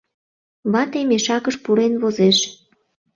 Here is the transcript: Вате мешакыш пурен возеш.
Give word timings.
Вате 0.71 0.99
мешакыш 1.09 1.55
пурен 1.63 1.93
возеш. 2.01 2.37